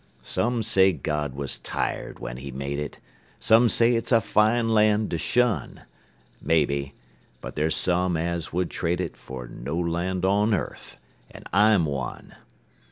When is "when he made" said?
2.17-2.79